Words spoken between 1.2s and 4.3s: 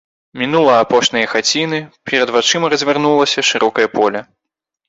хаціны, перад вачыма развярнулася шырокае поле.